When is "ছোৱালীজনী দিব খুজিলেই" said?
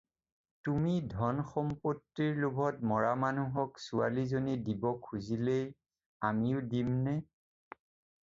3.83-5.67